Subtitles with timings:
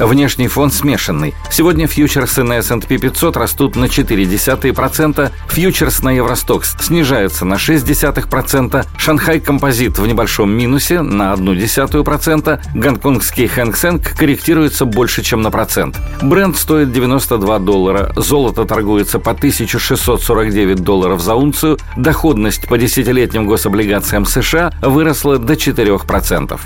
[0.00, 1.34] Внешний фон смешанный.
[1.50, 9.40] Сегодня фьючерсы на S&P 500 растут на 0,4%, фьючерс на Евростокс снижается на 0,6%, Шанхай
[9.40, 15.98] Композит в небольшом минусе на 0,1%, гонконгский Хэнк корректируется больше, чем на процент.
[16.22, 24.24] Бренд стоит 92 доллара, золото торгуется по 1649 долларов за унцию, доходность по десятилетним гособлигациям
[24.24, 26.58] США выросла до 4%.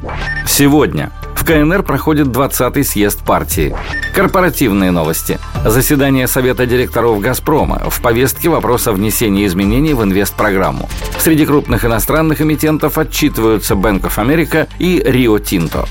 [0.46, 1.10] Сегодня
[1.44, 3.76] в КНР проходит 20-й съезд партии.
[4.14, 5.38] Корпоративные новости.
[5.62, 7.82] Заседание Совета директоров «Газпрома».
[7.90, 10.88] В повестке вопрос о внесении изменений в инвестпрограмму.
[11.18, 15.86] Среди крупных иностранных эмитентов отчитываются Bank America и Rio Tinto.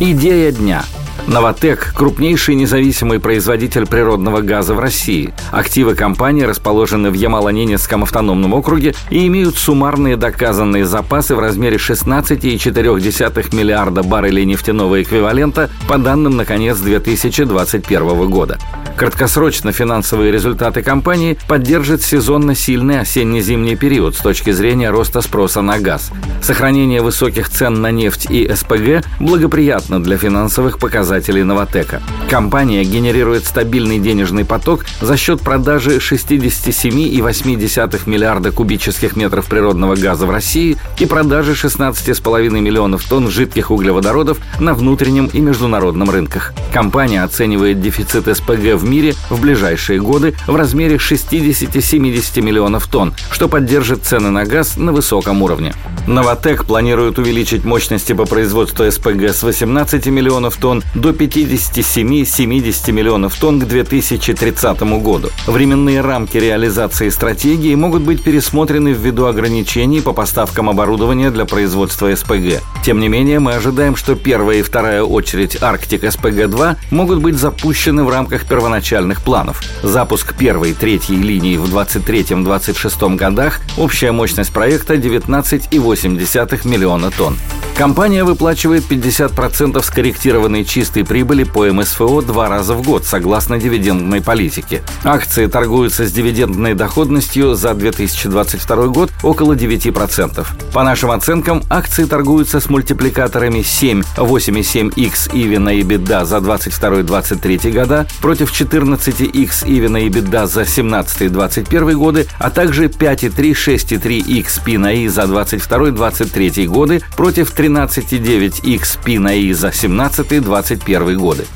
[0.00, 0.84] Идея дня–
[1.26, 5.32] Новотек– крупнейший независимый производитель природного газа в России.
[5.52, 13.54] Активы компании расположены в Ямало-Ненецком автономном округе и имеют суммарные доказанные запасы в размере 16,4
[13.54, 18.58] миллиарда баррелей нефтяного эквивалента по данным на конец 2021 года.
[19.00, 25.78] Краткосрочно финансовые результаты компании поддержит сезонно сильный осенне-зимний период с точки зрения роста спроса на
[25.78, 26.10] газ.
[26.42, 32.02] Сохранение высоких цен на нефть и СПГ благоприятно для финансовых показателей Новотека.
[32.28, 40.30] Компания генерирует стабильный денежный поток за счет продажи 67,8 миллиарда кубических метров природного газа в
[40.30, 46.52] России и продажи 16,5 миллионов тонн жидких углеводородов на внутреннем и международном рынках.
[46.70, 53.48] Компания оценивает дефицит СПГ в мире в ближайшие годы в размере 60-70 миллионов тонн, что
[53.48, 55.72] поддержит цены на газ на высоком уровне.
[56.06, 63.60] Новотек планирует увеличить мощности по производству СПГ с 18 миллионов тонн до 57-70 миллионов тонн
[63.60, 65.30] к 2030 году.
[65.46, 72.60] Временные рамки реализации стратегии могут быть пересмотрены ввиду ограничений по поставкам оборудования для производства СПГ.
[72.84, 78.04] Тем не менее, мы ожидаем, что первая и вторая очередь Арктик СПГ-2 могут быть запущены
[78.04, 79.60] в рамках первоначальных планов.
[79.82, 87.36] Запуск первой и третьей линии в 23-26 годах, общая мощность проекта 19,8 миллиона тонн.
[87.80, 94.82] Компания выплачивает 50% скорректированной чистой прибыли по МСФО два раза в год, согласно дивидендной политике.
[95.02, 100.46] Акции торгуются с дивидендной доходностью за 2022 год около 9%.
[100.74, 108.06] По нашим оценкам, акции торгуются с мультипликаторами 7, 8,7x EV на EBITDA за 22-23 года
[108.20, 115.08] против 14x EV на EBITDA за 17-21 годы, а также 5,3, 6,3x P на I
[115.08, 121.46] за 22-23 годы против 13,9 XP на I за 17-21 годы.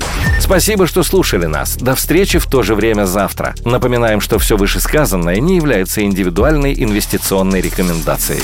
[0.40, 1.76] Спасибо, что слушали нас.
[1.76, 3.54] До встречи в то же время завтра.
[3.64, 8.42] Напоминаем, что все вышесказанное не является индивидуальной инвестиционной рекомендацией.